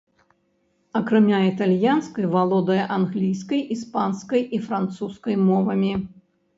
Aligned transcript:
Акрамя 0.99 1.39
італьянскай, 1.49 2.25
валодае 2.33 2.79
англійскай, 2.97 3.61
іспанскай 3.79 4.41
і 4.55 4.65
французскай 4.69 5.43
мовамі. 5.49 5.93